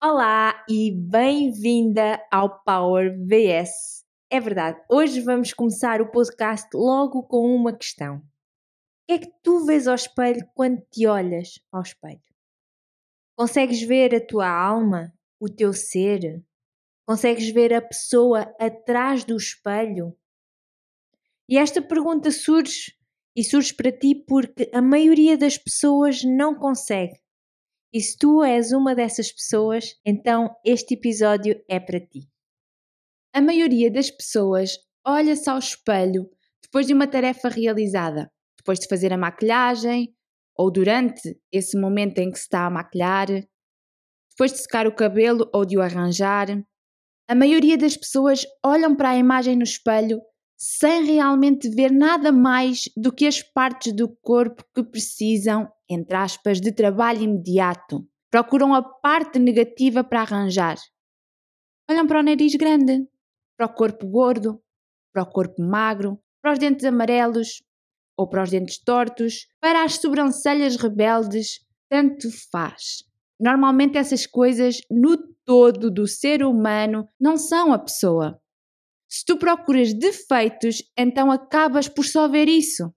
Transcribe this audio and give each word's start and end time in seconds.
Olá 0.00 0.64
e 0.68 0.92
bem-vinda 0.92 2.24
ao 2.30 2.62
Power 2.62 3.18
VS. 3.26 4.04
É 4.30 4.38
verdade, 4.38 4.80
hoje 4.88 5.20
vamos 5.20 5.52
começar 5.52 6.00
o 6.00 6.08
podcast 6.08 6.68
logo 6.72 7.24
com 7.24 7.52
uma 7.52 7.76
questão. 7.76 8.18
O 8.18 8.22
que 9.08 9.12
é 9.14 9.18
que 9.18 9.32
tu 9.42 9.66
vês 9.66 9.88
ao 9.88 9.96
espelho 9.96 10.48
quando 10.54 10.80
te 10.88 11.04
olhas 11.08 11.58
ao 11.72 11.82
espelho? 11.82 12.22
Consegues 13.36 13.82
ver 13.82 14.14
a 14.14 14.24
tua 14.24 14.48
alma, 14.48 15.12
o 15.40 15.48
teu 15.48 15.72
ser? 15.72 16.44
Consegues 17.04 17.50
ver 17.50 17.74
a 17.74 17.82
pessoa 17.82 18.42
atrás 18.60 19.24
do 19.24 19.36
espelho? 19.36 20.16
E 21.48 21.58
esta 21.58 21.82
pergunta 21.82 22.30
surge 22.30 22.96
e 23.34 23.42
surge 23.42 23.74
para 23.74 23.90
ti 23.90 24.14
porque 24.14 24.70
a 24.72 24.80
maioria 24.80 25.36
das 25.36 25.58
pessoas 25.58 26.22
não 26.22 26.54
consegue 26.54 27.18
e 27.92 28.00
se 28.00 28.16
tu 28.18 28.42
és 28.44 28.72
uma 28.72 28.94
dessas 28.94 29.32
pessoas, 29.32 29.98
então 30.04 30.54
este 30.64 30.94
episódio 30.94 31.58
é 31.68 31.80
para 31.80 32.00
ti. 32.00 32.28
A 33.32 33.40
maioria 33.40 33.90
das 33.90 34.10
pessoas 34.10 34.78
olha-se 35.06 35.48
ao 35.48 35.58
espelho 35.58 36.28
depois 36.62 36.86
de 36.86 36.92
uma 36.92 37.06
tarefa 37.06 37.48
realizada, 37.48 38.30
depois 38.58 38.78
de 38.78 38.88
fazer 38.88 39.12
a 39.12 39.16
maquilhagem 39.16 40.14
ou 40.54 40.70
durante 40.70 41.40
esse 41.50 41.78
momento 41.78 42.18
em 42.18 42.30
que 42.30 42.38
se 42.38 42.44
está 42.44 42.66
a 42.66 42.70
maquilhar, 42.70 43.28
depois 44.30 44.52
de 44.52 44.58
secar 44.58 44.86
o 44.86 44.94
cabelo 44.94 45.48
ou 45.54 45.64
de 45.64 45.78
o 45.78 45.80
arranjar. 45.80 46.48
A 47.26 47.34
maioria 47.34 47.78
das 47.78 47.96
pessoas 47.96 48.42
olham 48.64 48.94
para 48.94 49.10
a 49.10 49.16
imagem 49.16 49.56
no 49.56 49.62
espelho 49.62 50.20
sem 50.58 51.04
realmente 51.04 51.68
ver 51.68 51.92
nada 51.92 52.32
mais 52.32 52.90
do 52.96 53.12
que 53.12 53.28
as 53.28 53.40
partes 53.40 53.92
do 53.92 54.08
corpo 54.08 54.64
que 54.74 54.82
precisam, 54.82 55.70
entre 55.88 56.16
aspas, 56.16 56.60
de 56.60 56.72
trabalho 56.72 57.22
imediato. 57.22 58.04
Procuram 58.28 58.74
a 58.74 58.82
parte 58.82 59.38
negativa 59.38 60.02
para 60.02 60.22
arranjar. 60.22 60.76
Olham 61.88 62.08
para 62.08 62.18
o 62.18 62.22
nariz 62.24 62.56
grande, 62.56 63.06
para 63.56 63.66
o 63.66 63.72
corpo 63.72 64.04
gordo, 64.08 64.60
para 65.12 65.22
o 65.22 65.30
corpo 65.30 65.62
magro, 65.62 66.18
para 66.42 66.52
os 66.52 66.58
dentes 66.58 66.84
amarelos 66.84 67.62
ou 68.16 68.28
para 68.28 68.42
os 68.42 68.50
dentes 68.50 68.82
tortos, 68.82 69.46
para 69.60 69.84
as 69.84 69.94
sobrancelhas 69.94 70.74
rebeldes, 70.74 71.60
tanto 71.88 72.28
faz. 72.50 73.04
Normalmente 73.38 73.96
essas 73.96 74.26
coisas 74.26 74.80
no 74.90 75.16
todo 75.44 75.88
do 75.88 76.06
ser 76.08 76.42
humano 76.42 77.08
não 77.18 77.36
são 77.36 77.72
a 77.72 77.78
pessoa, 77.78 78.42
se 79.08 79.24
tu 79.24 79.36
procuras 79.36 79.94
defeitos, 79.94 80.82
então 80.96 81.30
acabas 81.30 81.88
por 81.88 82.04
só 82.04 82.28
ver 82.28 82.48
isso. 82.48 82.92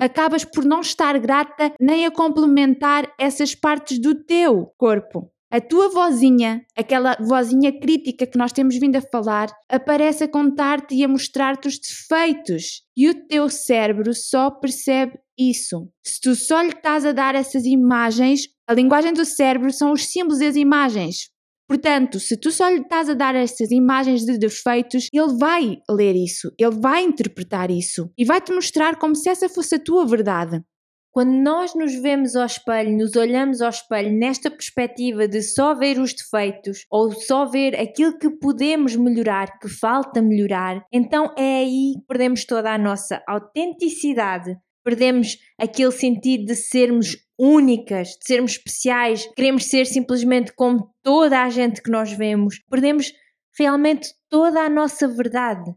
Acabas 0.00 0.44
por 0.44 0.64
não 0.64 0.80
estar 0.80 1.18
grata 1.18 1.72
nem 1.80 2.06
a 2.06 2.10
complementar 2.10 3.12
essas 3.18 3.54
partes 3.54 3.98
do 4.00 4.14
teu 4.24 4.72
corpo. 4.76 5.32
A 5.50 5.60
tua 5.60 5.90
vozinha, 5.90 6.64
aquela 6.74 7.14
vozinha 7.20 7.78
crítica 7.78 8.26
que 8.26 8.38
nós 8.38 8.52
temos 8.52 8.78
vindo 8.78 8.96
a 8.96 9.02
falar, 9.02 9.54
aparece 9.68 10.24
a 10.24 10.28
contar-te 10.28 10.94
e 10.94 11.04
a 11.04 11.08
mostrar-te 11.08 11.68
os 11.68 11.78
defeitos. 11.78 12.82
E 12.96 13.10
o 13.10 13.26
teu 13.26 13.50
cérebro 13.50 14.14
só 14.14 14.50
percebe 14.50 15.18
isso. 15.38 15.90
Se 16.02 16.20
tu 16.22 16.34
só 16.34 16.62
lhe 16.62 16.70
estás 16.70 17.04
a 17.04 17.12
dar 17.12 17.34
essas 17.34 17.66
imagens, 17.66 18.48
a 18.66 18.72
linguagem 18.72 19.12
do 19.12 19.26
cérebro 19.26 19.70
são 19.70 19.92
os 19.92 20.06
símbolos 20.06 20.40
e 20.40 20.46
as 20.46 20.56
imagens. 20.56 21.30
Portanto, 21.72 22.20
se 22.20 22.36
tu 22.36 22.50
só 22.50 22.68
lhe 22.68 22.82
estás 22.82 23.08
a 23.08 23.14
dar 23.14 23.34
essas 23.34 23.70
imagens 23.70 24.26
de 24.26 24.36
defeitos, 24.36 25.08
ele 25.10 25.38
vai 25.38 25.78
ler 25.88 26.14
isso, 26.14 26.52
ele 26.58 26.78
vai 26.78 27.02
interpretar 27.02 27.70
isso 27.70 28.12
e 28.18 28.26
vai-te 28.26 28.52
mostrar 28.52 28.98
como 28.98 29.16
se 29.16 29.30
essa 29.30 29.48
fosse 29.48 29.76
a 29.76 29.82
tua 29.82 30.04
verdade. 30.04 30.62
Quando 31.10 31.32
nós 31.32 31.74
nos 31.74 31.94
vemos 31.94 32.36
ao 32.36 32.44
espelho, 32.44 32.94
nos 32.94 33.16
olhamos 33.16 33.62
ao 33.62 33.70
espelho 33.70 34.12
nesta 34.12 34.50
perspectiva 34.50 35.26
de 35.26 35.40
só 35.40 35.74
ver 35.74 35.98
os 35.98 36.12
defeitos 36.12 36.84
ou 36.90 37.10
só 37.10 37.46
ver 37.46 37.74
aquilo 37.80 38.18
que 38.18 38.28
podemos 38.28 38.94
melhorar, 38.94 39.58
que 39.58 39.68
falta 39.70 40.20
melhorar, 40.20 40.84
então 40.92 41.32
é 41.38 41.60
aí 41.60 41.94
que 41.94 42.06
perdemos 42.06 42.44
toda 42.44 42.70
a 42.70 42.76
nossa 42.76 43.22
autenticidade, 43.26 44.58
perdemos 44.84 45.38
aquele 45.58 45.92
sentido 45.92 46.46
de 46.46 46.56
sermos 46.56 47.16
únicas, 47.38 48.08
de 48.10 48.26
sermos 48.26 48.52
especiais, 48.52 49.26
queremos 49.34 49.64
ser 49.64 49.86
simplesmente 49.86 50.52
como 50.52 50.94
toda 51.02 51.42
a 51.42 51.50
gente 51.50 51.82
que 51.82 51.90
nós 51.90 52.12
vemos, 52.12 52.60
perdemos 52.70 53.12
realmente 53.58 54.08
toda 54.28 54.60
a 54.60 54.70
nossa 54.70 55.08
verdade. 55.08 55.74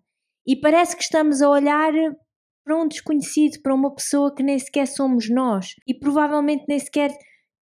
E 0.47 0.55
parece 0.55 0.95
que 0.95 1.03
estamos 1.03 1.41
a 1.41 1.49
olhar 1.49 1.91
para 2.63 2.77
um 2.77 2.87
desconhecido, 2.87 3.61
para 3.61 3.73
uma 3.73 3.93
pessoa 3.93 4.33
que 4.33 4.43
nem 4.43 4.57
sequer 4.57 4.87
somos 4.87 5.29
nós 5.29 5.75
e 5.87 5.93
provavelmente 5.93 6.65
nem 6.67 6.79
sequer 6.79 7.11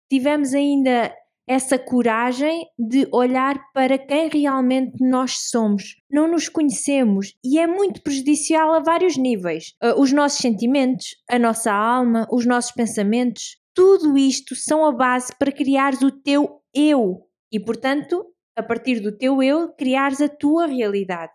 tivemos 0.10 0.54
ainda 0.54 1.14
essa 1.50 1.80
coragem 1.80 2.68
de 2.78 3.08
olhar 3.12 3.60
para 3.74 3.98
quem 3.98 4.30
realmente 4.30 5.04
nós 5.04 5.50
somos. 5.50 5.96
Não 6.08 6.28
nos 6.28 6.48
conhecemos 6.48 7.34
e 7.44 7.58
é 7.58 7.66
muito 7.66 8.04
prejudicial 8.04 8.72
a 8.72 8.80
vários 8.80 9.18
níveis. 9.18 9.74
Uh, 9.84 10.00
os 10.00 10.14
nossos 10.14 10.38
sentimentos, 10.38 11.16
a 11.28 11.40
nossa 11.40 11.74
alma, 11.74 12.28
os 12.32 12.46
nossos 12.46 12.72
pensamentos, 12.72 13.58
tudo 13.74 14.16
isto 14.16 14.56
são 14.56 14.86
a 14.86 14.92
base 14.92 15.34
para 15.40 15.52
criares 15.52 16.04
o 16.04 16.12
teu 16.12 16.62
eu 16.72 17.26
e, 17.52 17.60
portanto, 17.60 18.24
a 18.56 18.62
partir 18.62 19.00
do 19.00 19.12
teu 19.12 19.42
eu, 19.42 19.70
criares 19.70 20.22
a 20.22 20.30
tua 20.30 20.68
realidade. 20.68 21.32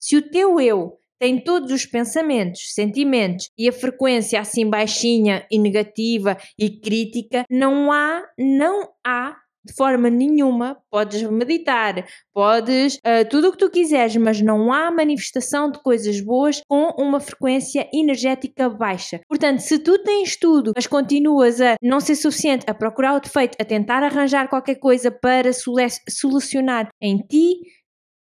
Se 0.00 0.16
o 0.16 0.30
teu 0.30 0.58
eu 0.58 0.98
tem 1.22 1.38
todos 1.38 1.70
os 1.70 1.86
pensamentos, 1.86 2.74
sentimentos 2.74 3.48
e 3.56 3.68
a 3.68 3.72
frequência 3.72 4.40
assim 4.40 4.68
baixinha 4.68 5.46
e 5.48 5.56
negativa 5.56 6.36
e 6.58 6.68
crítica, 6.80 7.44
não 7.48 7.92
há, 7.92 8.24
não 8.36 8.88
há 9.06 9.36
de 9.64 9.72
forma 9.72 10.10
nenhuma, 10.10 10.76
podes 10.90 11.22
meditar, 11.22 12.04
podes 12.34 12.96
uh, 12.96 13.24
tudo 13.30 13.48
o 13.48 13.52
que 13.52 13.58
tu 13.58 13.70
quiseres, 13.70 14.16
mas 14.16 14.40
não 14.40 14.72
há 14.72 14.90
manifestação 14.90 15.70
de 15.70 15.80
coisas 15.80 16.20
boas 16.20 16.60
com 16.68 16.88
uma 16.98 17.20
frequência 17.20 17.88
energética 17.94 18.68
baixa. 18.68 19.20
Portanto, 19.28 19.60
se 19.60 19.78
tu 19.78 20.02
tens 20.02 20.36
tudo, 20.36 20.72
mas 20.74 20.88
continuas 20.88 21.60
a 21.60 21.76
não 21.80 22.00
ser 22.00 22.16
suficiente, 22.16 22.64
a 22.66 22.74
procurar 22.74 23.14
o 23.14 23.20
defeito, 23.20 23.56
a 23.60 23.64
tentar 23.64 24.02
arranjar 24.02 24.48
qualquer 24.48 24.74
coisa 24.74 25.12
para 25.12 25.52
solucionar 25.52 26.88
em 27.00 27.18
ti, 27.18 27.58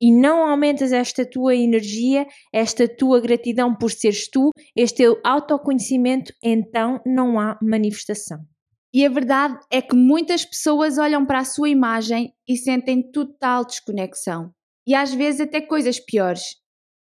e 0.01 0.11
não 0.11 0.47
aumentas 0.47 0.91
esta 0.91 1.25
tua 1.25 1.55
energia, 1.55 2.25
esta 2.53 2.87
tua 2.87 3.19
gratidão 3.19 3.75
por 3.75 3.91
seres 3.91 4.29
tu, 4.29 4.51
este 4.75 4.97
teu 4.97 5.19
autoconhecimento, 5.23 6.33
então 6.43 7.01
não 7.05 7.39
há 7.39 7.57
manifestação. 7.61 8.39
E 8.93 9.05
a 9.05 9.09
verdade 9.09 9.59
é 9.71 9.81
que 9.81 9.95
muitas 9.95 10.43
pessoas 10.43 10.97
olham 10.97 11.25
para 11.25 11.39
a 11.39 11.45
sua 11.45 11.69
imagem 11.69 12.33
e 12.47 12.57
sentem 12.57 13.11
total 13.11 13.63
desconexão. 13.63 14.51
E 14.87 14.95
às 14.95 15.13
vezes 15.13 15.41
até 15.41 15.61
coisas 15.61 15.99
piores. 15.99 16.41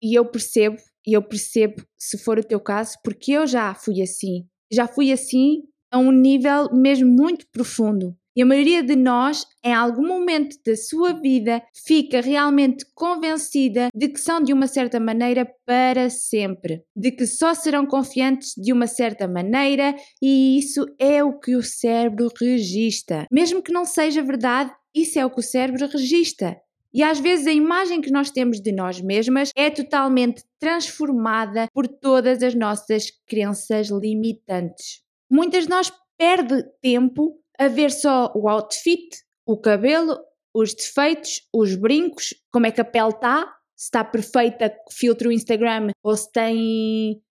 E 0.03 0.19
eu 0.19 0.27
percebo, 0.27 0.77
e 1.07 1.17
eu 1.17 1.23
percebo 1.23 1.83
se 1.99 2.19
for 2.19 2.39
o 2.39 2.45
teu 2.45 2.61
caso, 2.61 2.97
porque 3.03 3.33
eu 3.33 3.47
já 3.47 3.75
fui 3.75 4.03
assim. 4.03 4.47
Já 4.71 4.87
fui 4.87 5.11
assim 5.11 5.63
a 5.91 5.99
um 5.99 6.13
nível 6.13 6.69
mesmo 6.73 7.09
muito 7.09 7.47
profundo. 7.51 8.15
E 8.39 8.43
a 8.43 8.47
maioria 8.47 8.85
de 8.85 8.95
nós, 8.95 9.45
em 9.65 9.75
algum 9.75 10.07
momento 10.07 10.57
da 10.65 10.77
sua 10.77 11.13
vida, 11.13 11.61
fica 11.85 12.21
realmente 12.21 12.87
convencida 12.95 13.89
de 13.93 14.09
que 14.09 14.21
são 14.21 14.41
de 14.41 14.53
uma 14.53 14.69
certa 14.69 15.01
maneira 15.01 15.45
para 15.67 16.09
sempre, 16.09 16.85
de 16.95 17.11
que 17.11 17.27
só 17.27 17.53
serão 17.53 17.85
confiantes 17.85 18.55
de 18.57 18.73
uma 18.73 18.87
certa 18.87 19.27
maneira 19.27 19.93
e 20.23 20.57
isso 20.57 20.87
é 21.01 21.25
o 21.25 21.37
que 21.37 21.57
o 21.57 21.65
cérebro 21.65 22.29
registra. 22.41 23.27
Mesmo 23.29 23.61
que 23.61 23.73
não 23.73 23.85
seja 23.85 24.23
verdade, 24.23 24.71
isso 24.95 25.19
é 25.19 25.27
o 25.27 25.31
que 25.31 25.41
o 25.41 25.43
cérebro 25.43 25.89
registra. 25.89 26.61
E 26.95 27.03
às 27.03 27.19
vezes 27.19 27.49
a 27.49 27.53
imagem 27.53 28.01
que 28.01 28.13
nós 28.13 28.31
temos 28.31 28.61
de 28.61 28.71
nós 28.71 29.01
mesmas 29.01 29.51
é 29.57 29.69
totalmente 29.69 30.45
transformada 30.61 31.67
por 31.75 31.89
todas 31.89 32.41
as 32.45 32.55
nossas 32.55 33.11
crenças 33.27 33.89
limitantes. 33.89 35.03
Muitas 35.29 35.65
de 35.65 35.71
nós 35.71 35.93
perdem 36.17 36.63
tempo 36.81 37.37
a 37.59 37.69
ver 37.69 37.91
só 37.91 38.33
o 38.35 38.49
outfit, 38.49 39.09
o 39.45 39.57
cabelo, 39.57 40.19
os 40.55 40.75
defeitos, 40.75 41.43
os 41.53 41.75
brincos, 41.75 42.35
como 42.51 42.67
é 42.67 42.71
que 42.71 42.81
a 42.81 42.85
pele 42.85 43.09
está, 43.09 43.47
se 43.77 43.87
está 43.87 44.05
perfeita, 44.05 44.75
filtro 44.91 45.29
o 45.29 45.33
Instagram 45.33 45.91
ou 46.03 46.17
se 46.17 46.31
tem 46.33 47.23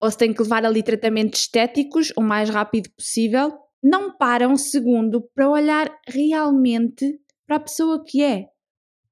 ou 0.00 0.10
se 0.10 0.16
tem 0.16 0.32
que 0.32 0.42
levar 0.42 0.64
ali 0.64 0.82
tratamentos 0.82 1.40
estéticos 1.40 2.12
o 2.16 2.22
mais 2.22 2.48
rápido 2.48 2.88
possível, 2.96 3.52
não 3.82 4.16
para 4.16 4.46
um 4.46 4.56
segundo 4.56 5.28
para 5.34 5.50
olhar 5.50 5.92
realmente 6.06 7.20
para 7.46 7.56
a 7.56 7.60
pessoa 7.60 8.04
que 8.04 8.22
é. 8.22 8.46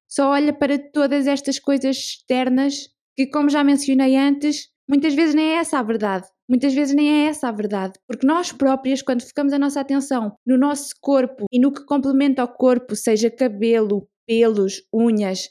Só 0.06 0.30
olha 0.30 0.52
para 0.52 0.78
todas 0.78 1.26
estas 1.26 1.58
coisas 1.58 1.96
externas 1.96 2.88
que, 3.16 3.26
como 3.26 3.48
já 3.48 3.64
mencionei 3.64 4.16
antes, 4.16 4.68
muitas 4.88 5.14
vezes 5.14 5.34
nem 5.34 5.54
é 5.54 5.56
essa 5.56 5.78
a 5.78 5.82
verdade. 5.82 6.28
Muitas 6.48 6.74
vezes 6.74 6.94
nem 6.94 7.24
é 7.24 7.28
essa 7.28 7.48
a 7.48 7.52
verdade, 7.52 7.94
porque 8.06 8.26
nós 8.26 8.52
próprias, 8.52 9.02
quando 9.02 9.26
focamos 9.26 9.52
a 9.52 9.58
nossa 9.58 9.80
atenção 9.80 10.36
no 10.46 10.56
nosso 10.56 10.94
corpo 11.00 11.44
e 11.52 11.58
no 11.58 11.72
que 11.72 11.84
complementa 11.84 12.42
ao 12.42 12.48
corpo, 12.48 12.94
seja 12.94 13.30
cabelo, 13.30 14.08
pelos, 14.26 14.82
unhas, 14.92 15.48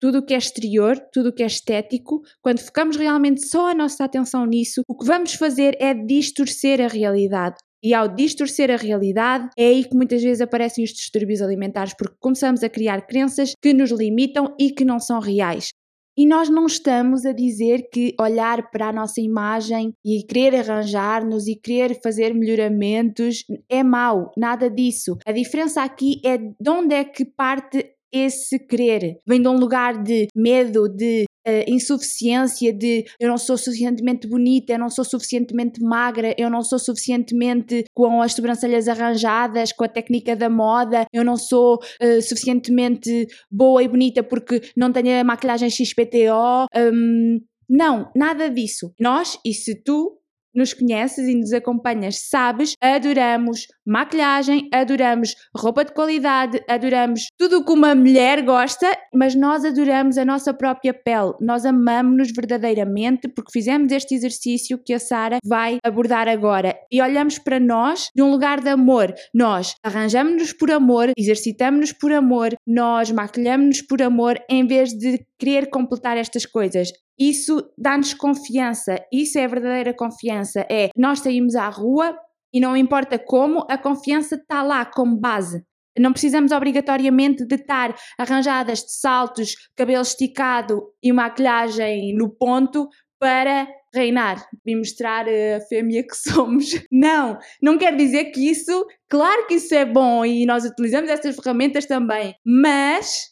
tudo 0.00 0.18
o 0.18 0.22
que 0.24 0.34
é 0.34 0.36
exterior, 0.36 0.98
tudo 1.12 1.28
o 1.28 1.32
que 1.32 1.42
é 1.42 1.46
estético, 1.46 2.22
quando 2.42 2.60
focamos 2.60 2.96
realmente 2.96 3.46
só 3.46 3.70
a 3.70 3.74
nossa 3.74 4.04
atenção 4.04 4.44
nisso, 4.44 4.82
o 4.88 4.96
que 4.96 5.06
vamos 5.06 5.34
fazer 5.34 5.76
é 5.80 5.94
distorcer 5.94 6.80
a 6.80 6.88
realidade. 6.88 7.56
E 7.84 7.94
ao 7.94 8.08
distorcer 8.08 8.70
a 8.70 8.76
realidade, 8.76 9.48
é 9.56 9.66
aí 9.66 9.84
que 9.84 9.96
muitas 9.96 10.22
vezes 10.22 10.40
aparecem 10.40 10.84
os 10.84 10.90
distúrbios 10.90 11.40
alimentares, 11.40 11.94
porque 11.96 12.16
começamos 12.20 12.62
a 12.62 12.68
criar 12.68 13.06
crenças 13.06 13.54
que 13.60 13.72
nos 13.72 13.90
limitam 13.90 14.54
e 14.58 14.70
que 14.70 14.84
não 14.84 15.00
são 15.00 15.20
reais. 15.20 15.70
E 16.16 16.26
nós 16.26 16.50
não 16.50 16.66
estamos 16.66 17.24
a 17.24 17.32
dizer 17.32 17.88
que 17.90 18.14
olhar 18.20 18.70
para 18.70 18.88
a 18.88 18.92
nossa 18.92 19.20
imagem 19.20 19.94
e 20.04 20.22
querer 20.22 20.56
arranjar-nos 20.56 21.46
e 21.46 21.56
querer 21.56 22.00
fazer 22.02 22.34
melhoramentos 22.34 23.44
é 23.68 23.82
mau, 23.82 24.30
nada 24.36 24.68
disso. 24.68 25.16
A 25.24 25.32
diferença 25.32 25.82
aqui 25.82 26.20
é 26.24 26.36
de 26.36 26.70
onde 26.70 26.94
é 26.94 27.04
que 27.04 27.24
parte 27.24 27.94
esse 28.12 28.58
querer. 28.58 29.18
Vem 29.26 29.40
de 29.40 29.48
um 29.48 29.56
lugar 29.56 30.02
de 30.02 30.28
medo, 30.36 30.88
de 30.88 31.24
uh, 31.46 31.64
insuficiência, 31.70 32.72
de 32.72 33.04
eu 33.18 33.28
não 33.28 33.38
sou 33.38 33.56
suficientemente 33.56 34.28
bonita, 34.28 34.72
eu 34.72 34.78
não 34.78 34.90
sou 34.90 35.04
suficientemente 35.04 35.80
magra, 35.82 36.34
eu 36.38 36.50
não 36.50 36.62
sou 36.62 36.78
suficientemente 36.78 37.84
com 37.94 38.20
as 38.20 38.32
sobrancelhas 38.32 38.88
arranjadas, 38.88 39.72
com 39.72 39.84
a 39.84 39.88
técnica 39.88 40.36
da 40.36 40.48
moda, 40.48 41.06
eu 41.12 41.24
não 41.24 41.36
sou 41.36 41.76
uh, 41.76 42.22
suficientemente 42.22 43.26
boa 43.50 43.82
e 43.82 43.88
bonita 43.88 44.22
porque 44.22 44.60
não 44.76 44.92
tenho 44.92 45.20
a 45.20 45.24
maquilhagem 45.24 45.70
XPTO. 45.70 46.66
Um, 46.76 47.40
não, 47.68 48.10
nada 48.14 48.50
disso. 48.50 48.92
Nós, 49.00 49.38
e 49.44 49.54
se 49.54 49.82
tu 49.82 50.18
nos 50.54 50.72
conheces 50.72 51.26
e 51.26 51.34
nos 51.34 51.52
acompanhas, 51.52 52.28
sabes, 52.28 52.74
adoramos 52.80 53.66
maquilhagem, 53.86 54.68
adoramos 54.72 55.34
roupa 55.56 55.84
de 55.84 55.92
qualidade, 55.92 56.62
adoramos 56.68 57.26
tudo 57.36 57.58
o 57.58 57.64
que 57.64 57.72
uma 57.72 57.94
mulher 57.94 58.42
gosta, 58.42 58.86
mas 59.14 59.34
nós 59.34 59.64
adoramos 59.64 60.18
a 60.18 60.24
nossa 60.24 60.54
própria 60.54 60.94
pele. 60.94 61.32
Nós 61.40 61.64
amamos-nos 61.64 62.32
verdadeiramente 62.32 63.28
porque 63.28 63.52
fizemos 63.52 63.92
este 63.92 64.14
exercício 64.14 64.78
que 64.78 64.94
a 64.94 64.98
Sara 64.98 65.38
vai 65.44 65.78
abordar 65.84 66.28
agora 66.28 66.76
e 66.90 67.00
olhamos 67.00 67.38
para 67.38 67.58
nós 67.58 68.08
de 68.14 68.22
um 68.22 68.30
lugar 68.30 68.60
de 68.60 68.68
amor. 68.68 69.12
Nós 69.34 69.74
arranjamos-nos 69.84 70.52
por 70.52 70.70
amor, 70.70 71.12
exercitamos-nos 71.16 71.92
por 71.92 72.12
amor, 72.12 72.54
nós 72.66 73.10
maquilhamos-nos 73.10 73.82
por 73.82 74.00
amor 74.02 74.38
em 74.48 74.66
vez 74.66 74.90
de 74.90 75.24
querer 75.38 75.70
completar 75.70 76.16
estas 76.16 76.46
coisas. 76.46 76.92
Isso 77.22 77.70
dá-nos 77.78 78.14
confiança, 78.14 78.96
isso 79.12 79.38
é 79.38 79.46
verdadeira 79.46 79.94
confiança. 79.94 80.66
É 80.68 80.88
nós 80.96 81.20
saímos 81.20 81.54
à 81.54 81.68
rua 81.68 82.18
e 82.52 82.58
não 82.58 82.76
importa 82.76 83.16
como, 83.16 83.64
a 83.70 83.78
confiança 83.78 84.34
está 84.34 84.60
lá 84.60 84.84
como 84.84 85.16
base. 85.16 85.64
Não 85.96 86.10
precisamos 86.10 86.50
obrigatoriamente 86.50 87.46
de 87.46 87.54
estar 87.54 87.94
arranjadas 88.18 88.80
de 88.80 88.92
saltos, 88.98 89.54
cabelo 89.76 90.02
esticado 90.02 90.82
e 91.00 91.12
maquilhagem 91.12 92.12
no 92.16 92.28
ponto 92.28 92.88
para 93.20 93.68
reinar 93.94 94.44
e 94.66 94.74
mostrar 94.74 95.24
a 95.28 95.60
fêmea 95.68 96.04
que 96.04 96.16
somos. 96.28 96.70
Não, 96.90 97.38
não 97.62 97.78
quer 97.78 97.94
dizer 97.94 98.32
que 98.32 98.50
isso, 98.50 98.84
claro 99.08 99.46
que 99.46 99.54
isso 99.54 99.72
é 99.76 99.84
bom 99.84 100.24
e 100.24 100.44
nós 100.44 100.64
utilizamos 100.64 101.08
essas 101.08 101.36
ferramentas 101.36 101.86
também, 101.86 102.34
mas 102.44 103.30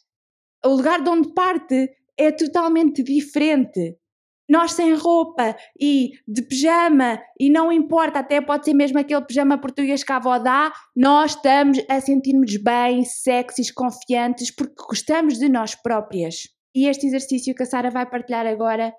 o 0.63 0.69
lugar 0.69 1.03
de 1.03 1.09
onde 1.09 1.33
parte 1.33 1.89
é 2.17 2.31
totalmente 2.31 3.03
diferente. 3.03 3.97
Nós 4.49 4.73
sem 4.73 4.93
roupa 4.93 5.55
e 5.79 6.11
de 6.27 6.41
pijama, 6.41 7.21
e 7.39 7.49
não 7.49 7.71
importa, 7.71 8.19
até 8.19 8.41
pode 8.41 8.65
ser 8.65 8.73
mesmo 8.73 8.99
aquele 8.99 9.23
pijama 9.23 9.57
português 9.57 10.03
que 10.03 10.11
a 10.11 10.17
avó 10.17 10.37
dá, 10.37 10.73
nós 10.93 11.35
estamos 11.35 11.81
a 11.87 12.01
sentir-nos 12.01 12.57
bem, 12.57 13.05
sexys, 13.05 13.71
confiantes, 13.71 14.53
porque 14.53 14.73
gostamos 14.89 15.39
de 15.39 15.47
nós 15.47 15.73
próprias. 15.73 16.49
E 16.75 16.87
este 16.87 17.07
exercício 17.07 17.55
que 17.55 17.63
a 17.63 17.65
Sara 17.65 17.89
vai 17.89 18.09
partilhar 18.09 18.45
agora 18.45 18.93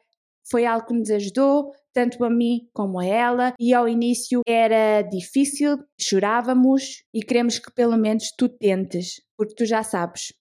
foi 0.50 0.64
algo 0.64 0.86
que 0.86 0.94
nos 0.94 1.10
ajudou, 1.10 1.70
tanto 1.92 2.24
a 2.24 2.30
mim 2.30 2.68
como 2.72 2.98
a 2.98 3.04
ela, 3.04 3.54
e 3.60 3.74
ao 3.74 3.88
início 3.88 4.40
era 4.46 5.02
difícil, 5.02 5.78
chorávamos 6.00 7.04
e 7.14 7.22
queremos 7.22 7.58
que 7.58 7.70
pelo 7.72 7.96
menos 7.96 8.32
tu 8.36 8.48
tentes, 8.48 9.20
porque 9.36 9.54
tu 9.54 9.64
já 9.64 9.82
sabes, 9.82 10.32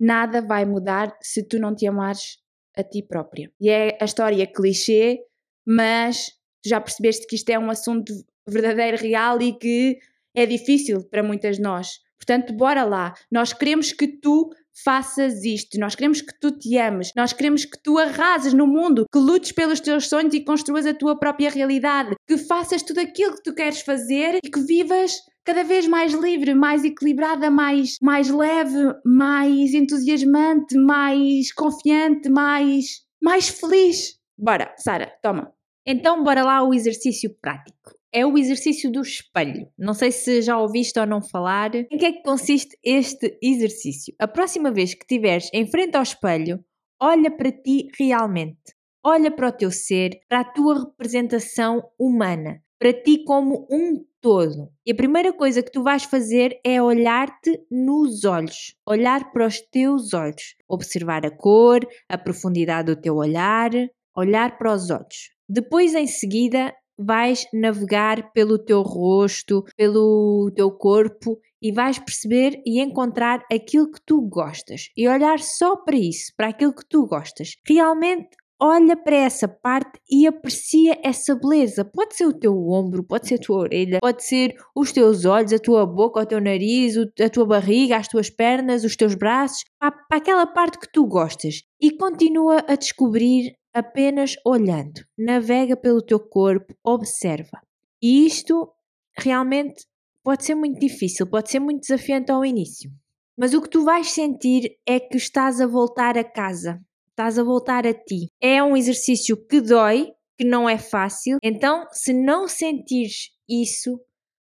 nada 0.00 0.40
vai 0.40 0.64
mudar 0.64 1.14
se 1.20 1.46
tu 1.46 1.58
não 1.58 1.74
te 1.74 1.86
amares 1.86 2.38
a 2.76 2.82
ti 2.82 3.02
própria. 3.02 3.52
E 3.60 3.68
é 3.68 3.98
a 4.00 4.04
história 4.04 4.46
clichê, 4.46 5.18
mas 5.66 6.28
tu 6.62 6.68
já 6.68 6.80
percebeste 6.80 7.26
que 7.26 7.36
isto 7.36 7.50
é 7.50 7.58
um 7.58 7.70
assunto 7.70 8.12
verdadeiro, 8.48 8.96
real 8.96 9.40
e 9.42 9.52
que 9.52 9.98
é 10.34 10.46
difícil 10.46 11.04
para 11.04 11.22
muitas 11.22 11.56
de 11.56 11.62
nós. 11.62 11.98
Portanto, 12.16 12.52
bora 12.52 12.84
lá. 12.84 13.14
Nós 13.30 13.52
queremos 13.52 13.92
que 13.92 14.06
tu 14.06 14.50
faças 14.84 15.44
isto. 15.44 15.78
Nós 15.78 15.94
queremos 15.94 16.20
que 16.20 16.32
tu 16.40 16.50
te 16.50 16.76
ames. 16.78 17.12
Nós 17.16 17.32
queremos 17.32 17.64
que 17.64 17.80
tu 17.82 17.98
arrases 17.98 18.52
no 18.52 18.66
mundo, 18.66 19.06
que 19.12 19.18
lutes 19.18 19.52
pelos 19.52 19.80
teus 19.80 20.08
sonhos 20.08 20.34
e 20.34 20.44
construas 20.44 20.86
a 20.86 20.94
tua 20.94 21.18
própria 21.18 21.50
realidade, 21.50 22.14
que 22.26 22.36
faças 22.38 22.82
tudo 22.82 23.00
aquilo 23.00 23.36
que 23.36 23.42
tu 23.42 23.54
queres 23.54 23.80
fazer 23.80 24.38
e 24.42 24.50
que 24.50 24.60
vivas 24.60 25.12
cada 25.44 25.64
vez 25.64 25.86
mais 25.86 26.12
livre, 26.12 26.54
mais 26.54 26.84
equilibrada, 26.84 27.50
mais, 27.50 27.96
mais 28.00 28.28
leve, 28.30 28.94
mais 29.04 29.74
entusiasmante, 29.74 30.76
mais 30.76 31.52
confiante, 31.52 32.28
mais, 32.28 33.02
mais 33.22 33.48
feliz. 33.48 34.18
Bora, 34.38 34.74
Sara, 34.78 35.12
toma. 35.22 35.52
Então, 35.86 36.22
bora 36.22 36.44
lá 36.44 36.62
o 36.62 36.72
exercício 36.72 37.34
prático. 37.40 37.99
É 38.12 38.26
o 38.26 38.36
exercício 38.36 38.90
do 38.90 39.00
espelho. 39.00 39.68
Não 39.78 39.94
sei 39.94 40.10
se 40.10 40.42
já 40.42 40.58
ouviste 40.58 40.98
ou 40.98 41.06
não 41.06 41.22
falar. 41.22 41.74
Em 41.74 41.96
que 41.96 42.06
é 42.06 42.12
que 42.12 42.22
consiste 42.22 42.76
este 42.84 43.38
exercício? 43.42 44.14
A 44.18 44.26
próxima 44.26 44.70
vez 44.70 44.94
que 44.94 45.04
estiveres 45.04 45.48
em 45.52 45.66
frente 45.66 45.96
ao 45.96 46.02
espelho, 46.02 46.64
olha 47.00 47.30
para 47.30 47.52
ti 47.52 47.88
realmente. 47.98 48.74
Olha 49.04 49.30
para 49.30 49.48
o 49.48 49.52
teu 49.52 49.70
ser, 49.70 50.18
para 50.28 50.40
a 50.40 50.44
tua 50.44 50.80
representação 50.80 51.82
humana, 51.98 52.60
para 52.78 52.92
ti 52.92 53.24
como 53.24 53.66
um 53.70 54.04
todo. 54.20 54.70
E 54.84 54.92
a 54.92 54.94
primeira 54.94 55.32
coisa 55.32 55.62
que 55.62 55.72
tu 55.72 55.82
vais 55.82 56.04
fazer 56.04 56.60
é 56.64 56.82
olhar-te 56.82 57.58
nos 57.70 58.24
olhos, 58.24 58.74
olhar 58.86 59.32
para 59.32 59.46
os 59.46 59.60
teus 59.60 60.12
olhos, 60.12 60.54
observar 60.68 61.24
a 61.24 61.30
cor, 61.30 61.80
a 62.08 62.18
profundidade 62.18 62.94
do 62.94 63.00
teu 63.00 63.16
olhar, 63.16 63.70
olhar 64.14 64.58
para 64.58 64.74
os 64.74 64.90
olhos. 64.90 65.30
Depois, 65.48 65.94
em 65.94 66.06
seguida, 66.06 66.72
vais 67.00 67.46
navegar 67.52 68.32
pelo 68.32 68.58
teu 68.58 68.82
rosto, 68.82 69.64
pelo 69.76 70.50
teu 70.54 70.70
corpo 70.70 71.38
e 71.62 71.72
vais 71.72 71.98
perceber 71.98 72.60
e 72.64 72.80
encontrar 72.80 73.44
aquilo 73.52 73.90
que 73.90 74.00
tu 74.04 74.20
gostas 74.22 74.88
e 74.96 75.08
olhar 75.08 75.38
só 75.38 75.76
para 75.76 75.96
isso, 75.96 76.32
para 76.36 76.48
aquilo 76.48 76.74
que 76.74 76.86
tu 76.88 77.06
gostas. 77.06 77.56
Realmente 77.66 78.28
olha 78.60 78.94
para 78.94 79.16
essa 79.16 79.48
parte 79.48 79.98
e 80.08 80.26
aprecia 80.26 80.98
essa 81.02 81.34
beleza. 81.34 81.84
Pode 81.84 82.14
ser 82.14 82.26
o 82.26 82.38
teu 82.38 82.54
ombro, 82.68 83.02
pode 83.02 83.26
ser 83.26 83.36
a 83.36 83.38
tua 83.38 83.58
orelha, 83.58 83.98
pode 84.00 84.22
ser 84.22 84.54
os 84.76 84.92
teus 84.92 85.24
olhos, 85.24 85.52
a 85.52 85.58
tua 85.58 85.86
boca, 85.86 86.20
o 86.20 86.26
teu 86.26 86.40
nariz, 86.40 86.94
a 86.96 87.30
tua 87.30 87.46
barriga, 87.46 87.96
as 87.96 88.06
tuas 88.06 88.28
pernas, 88.28 88.84
os 88.84 88.94
teus 88.94 89.14
braços, 89.14 89.64
para, 89.78 89.94
aquela 90.12 90.46
parte 90.46 90.78
que 90.78 90.92
tu 90.92 91.06
gostas. 91.06 91.62
E 91.80 91.90
continua 91.90 92.62
a 92.68 92.76
descobrir 92.76 93.54
apenas 93.72 94.34
olhando. 94.44 95.04
Navega 95.16 95.76
pelo 95.76 96.02
teu 96.02 96.20
corpo, 96.20 96.74
observa. 96.84 97.60
E 98.02 98.26
isto 98.26 98.72
realmente 99.18 99.86
pode 100.22 100.44
ser 100.44 100.54
muito 100.54 100.78
difícil, 100.78 101.26
pode 101.26 101.50
ser 101.50 101.60
muito 101.60 101.80
desafiante 101.80 102.30
ao 102.30 102.44
início. 102.44 102.90
Mas 103.36 103.54
o 103.54 103.62
que 103.62 103.70
tu 103.70 103.84
vais 103.84 104.10
sentir 104.10 104.76
é 104.86 105.00
que 105.00 105.16
estás 105.16 105.60
a 105.60 105.66
voltar 105.66 106.18
a 106.18 106.24
casa, 106.24 106.80
estás 107.10 107.38
a 107.38 107.42
voltar 107.42 107.86
a 107.86 107.94
ti. 107.94 108.28
É 108.40 108.62
um 108.62 108.76
exercício 108.76 109.36
que 109.36 109.60
dói, 109.60 110.12
que 110.36 110.44
não 110.44 110.68
é 110.68 110.76
fácil. 110.76 111.38
Então, 111.42 111.86
se 111.90 112.12
não 112.12 112.46
sentires 112.46 113.30
isso 113.48 114.00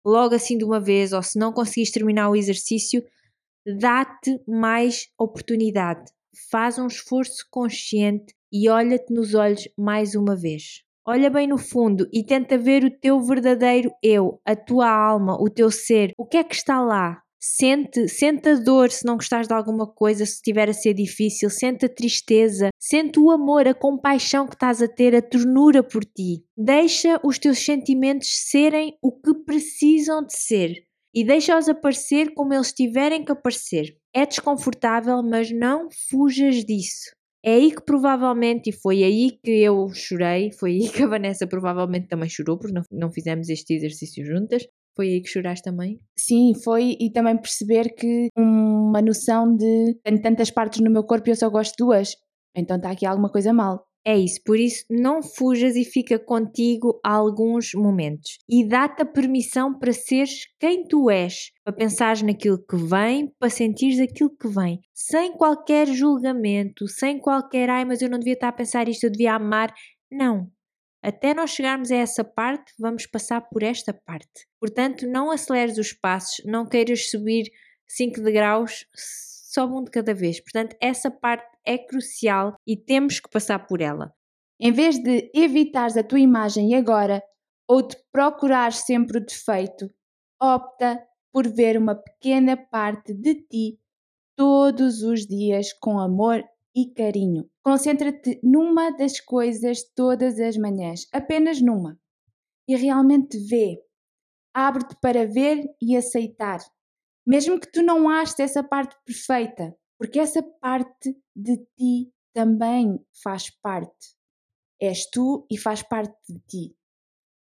logo 0.05 0.33
assim 0.33 0.57
de 0.57 0.63
uma 0.63 0.79
vez, 0.79 1.13
ou 1.13 1.21
se 1.21 1.37
não 1.37 1.51
conseguires 1.51 1.91
terminar 1.91 2.29
o 2.29 2.35
exercício, 2.35 3.03
dá-te 3.79 4.39
mais 4.47 5.07
oportunidade. 5.17 6.11
Faz 6.49 6.79
um 6.79 6.87
esforço 6.87 7.45
consciente 7.51 8.33
e 8.51 8.69
olha-te 8.69 9.13
nos 9.13 9.33
olhos 9.33 9.67
mais 9.77 10.15
uma 10.15 10.35
vez. 10.35 10.83
Olha 11.05 11.29
bem 11.29 11.47
no 11.47 11.57
fundo 11.57 12.07
e 12.13 12.23
tenta 12.23 12.57
ver 12.57 12.83
o 12.83 12.91
teu 12.91 13.19
verdadeiro 13.19 13.91
eu, 14.03 14.39
a 14.45 14.55
tua 14.55 14.89
alma, 14.89 15.35
o 15.41 15.49
teu 15.49 15.71
ser. 15.71 16.11
O 16.17 16.25
que 16.25 16.37
é 16.37 16.43
que 16.43 16.55
está 16.55 16.81
lá? 16.81 17.21
Sente, 17.41 18.07
sente 18.09 18.49
a 18.49 18.55
dor 18.55 18.91
se 18.91 19.05
não 19.05 19.15
gostares 19.15 19.47
de 19.47 19.53
alguma 19.53 19.87
coisa, 19.87 20.25
se 20.25 20.33
estiver 20.33 20.69
a 20.69 20.73
ser 20.73 20.93
difícil, 20.93 21.49
sente 21.49 21.85
a 21.85 21.89
tristeza, 21.89 22.69
sente 22.77 23.17
o 23.17 23.31
amor, 23.31 23.65
a 23.67 23.73
compaixão 23.73 24.45
que 24.45 24.55
estás 24.55 24.81
a 24.81 24.87
ter, 24.87 25.15
a 25.15 25.21
ternura 25.21 25.81
por 25.81 26.03
ti. 26.03 26.43
Deixa 26.57 27.19
os 27.23 27.39
teus 27.39 27.59
sentimentos 27.59 28.27
serem 28.29 28.97
o 29.01 29.11
que 29.11 29.33
precisam 29.45 30.25
de 30.25 30.37
ser 30.37 30.83
e 31.13 31.23
deixa-os 31.23 31.69
aparecer 31.69 32.33
como 32.33 32.53
eles 32.53 32.73
tiverem 32.73 33.23
que 33.23 33.31
aparecer. 33.31 33.97
É 34.13 34.25
desconfortável, 34.25 35.21
mas 35.21 35.51
não 35.51 35.87
fujas 36.09 36.63
disso. 36.65 37.11
É 37.43 37.53
aí 37.53 37.71
que 37.71 37.81
provavelmente, 37.81 38.69
e 38.69 38.73
foi 38.73 39.03
aí 39.03 39.31
que 39.41 39.51
eu 39.51 39.89
chorei, 39.93 40.51
foi 40.51 40.71
aí 40.71 40.89
que 40.89 41.03
a 41.03 41.07
Vanessa 41.07 41.47
provavelmente 41.47 42.07
também 42.07 42.27
chorou, 42.27 42.57
porque 42.57 42.73
não, 42.73 42.83
não 42.91 43.11
fizemos 43.11 43.49
este 43.49 43.73
exercício 43.73 44.25
juntas. 44.25 44.67
Foi 44.95 45.07
aí 45.07 45.21
que 45.21 45.29
choraste 45.29 45.63
também? 45.63 45.99
Sim, 46.17 46.53
foi 46.61 46.97
e 46.99 47.09
também 47.11 47.37
perceber 47.37 47.95
que 47.95 48.27
uma 48.37 49.01
noção 49.01 49.55
de 49.55 49.95
tenho 50.03 50.21
tantas 50.21 50.51
partes 50.51 50.81
no 50.81 50.91
meu 50.91 51.03
corpo 51.05 51.29
e 51.29 51.31
eu 51.31 51.35
só 51.35 51.49
gosto 51.49 51.71
de 51.71 51.85
duas, 51.85 52.15
então 52.53 52.75
está 52.75 52.91
aqui 52.91 53.05
alguma 53.05 53.31
coisa 53.31 53.53
mal. 53.53 53.85
É 54.05 54.17
isso, 54.17 54.41
por 54.45 54.57
isso 54.57 54.85
não 54.89 55.21
fujas 55.21 55.75
e 55.75 55.83
fica 55.83 56.17
contigo 56.17 56.99
alguns 57.03 57.73
momentos. 57.73 58.37
E 58.47 58.67
dá-te 58.67 59.01
a 59.01 59.05
permissão 59.05 59.77
para 59.77 59.91
seres 59.91 60.47
quem 60.57 60.87
tu 60.87 61.09
és, 61.09 61.51
para 61.63 61.75
pensares 61.75 62.21
naquilo 62.21 62.57
que 62.57 62.77
vem, 62.77 63.31
para 63.37 63.49
sentires 63.49 63.99
aquilo 63.99 64.35
que 64.35 64.47
vem, 64.47 64.79
sem 64.93 65.33
qualquer 65.33 65.87
julgamento, 65.87 66.87
sem 66.87 67.19
qualquer 67.19 67.69
ai, 67.69 67.83
mas 67.83 68.01
eu 68.01 68.09
não 68.09 68.17
devia 68.17 68.33
estar 68.33 68.47
a 68.47 68.53
pensar 68.53 68.87
isto, 68.87 69.03
eu 69.03 69.11
devia 69.11 69.33
amar. 69.33 69.73
Não. 70.11 70.49
Até 71.03 71.33
nós 71.33 71.51
chegarmos 71.51 71.91
a 71.91 71.95
essa 71.95 72.23
parte, 72.23 72.73
vamos 72.77 73.05
passar 73.05 73.41
por 73.41 73.63
esta 73.63 73.93
parte. 73.93 74.47
Portanto, 74.59 75.07
não 75.07 75.31
aceleres 75.31 75.77
os 75.77 75.93
passos, 75.93 76.43
não 76.45 76.67
queiras 76.67 77.09
subir 77.09 77.49
5 77.87 78.21
degraus, 78.21 78.85
sobe 78.93 79.73
um 79.73 79.83
de 79.83 79.91
cada 79.91 80.13
vez. 80.13 80.41
Portanto, 80.41 80.75
essa 80.81 81.09
parte 81.09 81.47
é 81.65 81.77
crucial 81.77 82.55
e 82.65 82.75
temos 82.75 83.19
que 83.19 83.29
passar 83.29 83.67
por 83.67 83.81
ela. 83.81 84.13
Em 84.59 84.71
vez 84.71 85.01
de 85.01 85.31
evitares 85.33 85.95
a 85.95 86.03
tua 86.03 86.19
imagem 86.19 86.75
agora 86.75 87.23
ou 87.67 87.81
de 87.81 87.95
procurar 88.11 88.73
sempre 88.73 89.19
o 89.19 89.25
defeito, 89.25 89.89
opta 90.41 91.01
por 91.31 91.47
ver 91.47 91.77
uma 91.77 91.95
pequena 91.95 92.57
parte 92.57 93.13
de 93.13 93.35
ti 93.35 93.79
todos 94.35 95.03
os 95.03 95.25
dias 95.25 95.71
com 95.73 95.99
amor 95.99 96.43
e 96.75 96.93
carinho. 96.93 97.49
Concentra-te 97.63 98.39
numa 98.43 98.91
das 98.91 99.19
coisas 99.19 99.83
todas 99.95 100.39
as 100.39 100.57
manhãs, 100.57 101.07
apenas 101.11 101.61
numa. 101.61 101.99
E 102.67 102.75
realmente 102.75 103.37
vê. 103.37 103.81
Abre-te 104.53 104.95
para 105.01 105.25
ver 105.25 105.65
e 105.81 105.95
aceitar. 105.95 106.59
Mesmo 107.25 107.59
que 107.59 107.71
tu 107.71 107.83
não 107.83 108.09
aches 108.09 108.39
essa 108.39 108.63
parte 108.63 108.95
perfeita, 109.05 109.75
porque 109.99 110.17
essa 110.17 110.41
parte 110.41 111.13
de 111.35 111.57
ti 111.75 112.11
também 112.33 112.97
faz 113.21 113.49
parte. 113.49 114.15
És 114.81 115.09
tu 115.09 115.45
e 115.51 115.57
faz 115.57 115.83
parte 115.83 116.15
de 116.29 116.39
ti. 116.47 116.75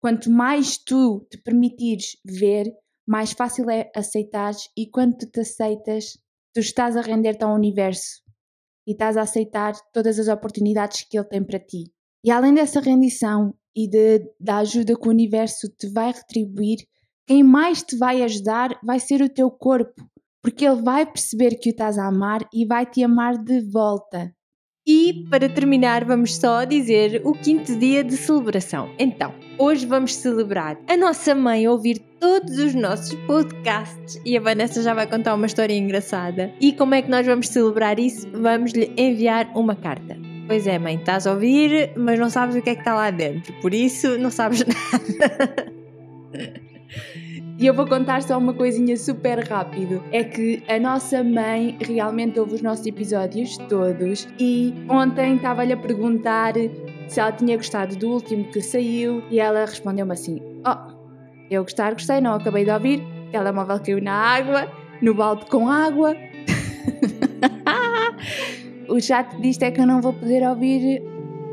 Quanto 0.02 0.32
mais 0.32 0.78
tu 0.78 1.28
te 1.30 1.38
permitires 1.38 2.18
ver, 2.26 2.66
mais 3.08 3.32
fácil 3.32 3.70
é 3.70 3.92
aceitar 3.96 4.56
e 4.76 4.90
quando 4.90 5.18
tu 5.18 5.28
te 5.28 5.42
aceitas, 5.42 6.18
tu 6.52 6.60
estás 6.60 6.98
a 6.98 7.02
render-te 7.02 7.44
ao 7.44 7.54
universo 7.54 8.24
e 8.88 8.94
estás 8.94 9.18
a 9.18 9.22
aceitar 9.22 9.74
todas 9.94 10.18
as 10.18 10.28
oportunidades 10.28 11.04
que 11.04 11.18
ele 11.18 11.28
tem 11.28 11.44
para 11.44 11.60
ti. 11.60 11.94
E 12.24 12.32
além 12.32 12.56
dessa 12.56 12.80
rendição 12.80 13.54
e 13.76 13.88
de, 13.88 14.34
da 14.40 14.58
ajuda 14.58 14.98
que 15.00 15.08
o 15.08 15.12
universo 15.12 15.70
te 15.70 15.88
vai 15.90 16.12
retribuir, 16.12 16.88
quem 17.28 17.44
mais 17.44 17.84
te 17.84 17.96
vai 17.96 18.24
ajudar 18.24 18.80
vai 18.84 19.00
ser 19.00 19.22
o 19.22 19.30
teu 19.30 19.52
corpo, 19.52 20.10
porque 20.42 20.66
ele 20.66 20.82
vai 20.82 21.06
perceber 21.06 21.60
que 21.60 21.70
o 21.70 21.72
estás 21.72 21.98
a 21.98 22.08
amar 22.08 22.48
e 22.54 22.66
vai 22.66 22.86
te 22.86 23.04
amar 23.04 23.38
de 23.38 23.62
volta. 23.62 24.32
E 24.90 25.26
para 25.30 25.50
terminar, 25.50 26.06
vamos 26.06 26.38
só 26.38 26.64
dizer 26.64 27.22
o 27.26 27.34
quinto 27.34 27.76
dia 27.76 28.06
de 28.06 28.16
celebração. 28.16 28.90
Então, 28.98 29.34
hoje 29.58 29.86
vamos 29.86 30.16
celebrar 30.16 30.78
a 30.88 30.96
nossa 30.96 31.36
mãe 31.36 31.68
ouvir 31.68 32.00
todos 32.22 32.58
os 32.58 32.74
nossos 32.74 33.14
podcasts 33.26 34.18
e 34.26 34.38
a 34.38 34.40
Vanessa 34.40 34.82
já 34.82 34.94
vai 34.94 35.06
contar 35.06 35.36
uma 35.36 35.46
história 35.46 35.78
engraçada. 35.78 36.54
E 36.62 36.72
como 36.72 36.96
é 36.96 37.02
que 37.02 37.10
nós 37.10 37.26
vamos 37.26 37.50
celebrar 37.50 38.00
isso? 38.00 38.30
Vamos 38.32 38.72
lhe 38.72 38.94
enviar 38.98 39.52
uma 39.56 39.76
carta. 39.76 40.18
Pois 40.48 40.66
é, 40.66 40.80
mãe, 40.80 40.96
estás 40.96 41.28
a 41.28 41.34
ouvir, 41.34 41.92
mas 41.98 42.18
não 42.18 42.30
sabes 42.30 42.56
o 42.56 42.62
que 42.62 42.70
é 42.70 42.74
que 42.74 42.80
está 42.80 42.96
lá 42.96 43.12
dentro, 43.12 43.54
por 43.62 43.74
isso 43.74 44.18
não 44.18 44.32
sabes 44.32 44.64
nada. 44.64 45.74
E 47.60 47.66
eu 47.66 47.74
vou 47.74 47.88
contar 47.88 48.22
só 48.22 48.38
uma 48.38 48.54
coisinha 48.54 48.96
super 48.96 49.40
rápido. 49.48 50.04
É 50.12 50.24
que 50.24 50.62
a 50.68 50.80
nossa 50.80 51.24
mãe 51.24 51.76
realmente 51.82 52.40
ouve 52.40 52.54
os 52.54 52.62
nossos 52.62 52.86
episódios 52.86 53.58
todos 53.70 54.28
e 54.40 54.76
ontem 54.88 55.36
estava-lhe 55.36 55.74
a 55.74 55.78
perguntar 55.78 56.54
se 57.08 57.20
ela 57.20 57.32
tinha 57.32 57.58
gostado 57.58 57.96
do 57.96 58.10
último 58.10 58.44
que 58.52 58.62
saiu 58.62 59.24
e 59.32 59.40
ela 59.40 59.62
respondeu-me 59.62 60.14
assim: 60.14 60.40
Oh, 60.68 60.94
eu 61.50 61.64
gostar, 61.64 61.94
gostei, 61.94 62.22
não 62.22 62.36
acabei 62.36 62.64
de 62.64 62.70
ouvir. 62.70 63.04
O 63.28 63.32
telemóvel 63.32 63.80
caiu 63.80 64.04
na 64.04 64.14
água, 64.14 64.72
no 65.02 65.16
balde 65.16 65.48
com 65.48 65.68
água. 65.68 66.16
o 68.88 69.02
chato 69.02 69.42
disto 69.42 69.64
é 69.64 69.72
que 69.72 69.82
eu 69.82 69.88
não 69.88 70.00
vou 70.00 70.14
poder 70.14 70.48
ouvir 70.48 71.02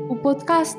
o 0.07 0.15
podcast. 0.17 0.77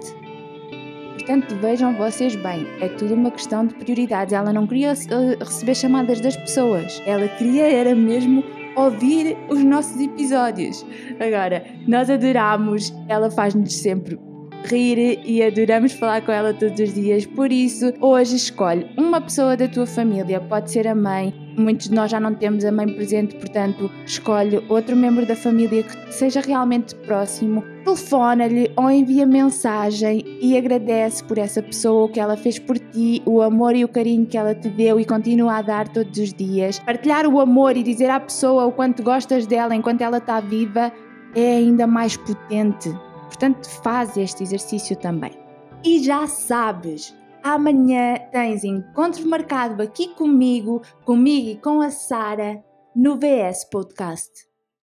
Portanto, 1.16 1.54
vejam 1.56 1.94
vocês 1.94 2.36
bem, 2.36 2.66
é 2.80 2.88
tudo 2.88 3.14
uma 3.14 3.30
questão 3.30 3.66
de 3.66 3.74
prioridades. 3.74 4.34
Ela 4.34 4.52
não 4.52 4.66
queria 4.66 4.92
uh, 4.92 5.44
receber 5.44 5.74
chamadas 5.74 6.20
das 6.20 6.36
pessoas, 6.36 7.02
ela 7.06 7.26
queria 7.28 7.66
era 7.72 7.94
mesmo 7.94 8.44
ouvir 8.76 9.36
os 9.48 9.64
nossos 9.64 9.98
episódios. 9.98 10.84
Agora, 11.18 11.64
nós 11.88 12.10
adoramos, 12.10 12.92
ela 13.08 13.30
faz-nos 13.30 13.74
sempre 13.74 14.18
rir 14.64 15.20
e 15.24 15.42
adoramos 15.42 15.92
falar 15.92 16.20
com 16.22 16.32
ela 16.32 16.52
todos 16.52 16.78
os 16.78 16.94
dias. 16.94 17.24
Por 17.24 17.50
isso, 17.50 17.92
hoje 18.00 18.36
escolhe 18.36 18.86
uma 18.96 19.20
pessoa 19.20 19.56
da 19.56 19.66
tua 19.66 19.86
família, 19.86 20.40
pode 20.40 20.70
ser 20.70 20.86
a 20.86 20.94
mãe. 20.94 21.34
Muitos 21.56 21.88
de 21.88 21.94
nós 21.94 22.10
já 22.10 22.20
não 22.20 22.34
temos 22.34 22.64
a 22.64 22.72
mãe 22.72 22.86
presente, 22.86 23.34
portanto, 23.36 23.90
escolhe 24.04 24.62
outro 24.68 24.94
membro 24.94 25.24
da 25.24 25.34
família 25.34 25.82
que 25.82 26.12
seja 26.12 26.40
realmente 26.40 26.94
próximo. 26.94 27.64
Telefona-lhe 27.86 28.72
ou 28.76 28.90
envia 28.90 29.24
mensagem 29.24 30.24
e 30.42 30.58
agradece 30.58 31.22
por 31.22 31.38
essa 31.38 31.62
pessoa 31.62 32.06
o 32.06 32.08
que 32.08 32.18
ela 32.18 32.36
fez 32.36 32.58
por 32.58 32.76
ti, 32.76 33.22
o 33.24 33.40
amor 33.40 33.76
e 33.76 33.84
o 33.84 33.88
carinho 33.88 34.26
que 34.26 34.36
ela 34.36 34.56
te 34.56 34.68
deu 34.68 34.98
e 34.98 35.04
continua 35.04 35.58
a 35.58 35.62
dar 35.62 35.86
todos 35.86 36.18
os 36.18 36.34
dias. 36.34 36.80
Partilhar 36.80 37.28
o 37.28 37.38
amor 37.38 37.76
e 37.76 37.84
dizer 37.84 38.10
à 38.10 38.18
pessoa 38.18 38.66
o 38.66 38.72
quanto 38.72 39.04
gostas 39.04 39.46
dela 39.46 39.72
enquanto 39.72 40.00
ela 40.00 40.18
está 40.18 40.40
viva 40.40 40.92
é 41.32 41.58
ainda 41.58 41.86
mais 41.86 42.16
potente. 42.16 42.90
Portanto, 43.26 43.70
faz 43.84 44.16
este 44.16 44.42
exercício 44.42 44.96
também. 44.96 45.38
E 45.84 46.02
já 46.02 46.26
sabes, 46.26 47.16
amanhã 47.40 48.16
tens 48.32 48.64
encontro 48.64 49.24
marcado 49.28 49.80
aqui 49.80 50.08
comigo, 50.08 50.82
comigo 51.04 51.50
e 51.50 51.56
com 51.56 51.80
a 51.80 51.90
Sara 51.90 52.64
no 52.96 53.14
VS 53.14 53.64
Podcast. 53.70 54.45